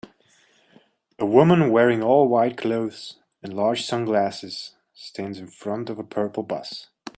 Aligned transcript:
A 1.19 1.27
woman 1.27 1.69
wearing 1.69 2.01
all 2.01 2.27
white 2.27 2.57
clothes 2.57 3.19
and 3.43 3.53
large 3.53 3.83
sunglasses 3.85 4.73
stands 4.95 5.37
in 5.37 5.45
front 5.45 5.91
of 5.91 5.99
a 5.99 6.03
purple 6.03 6.41
bus. 6.41 6.87